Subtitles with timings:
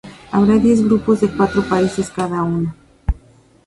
[0.31, 2.73] Habrá diez grupos de cuatro países cada uno.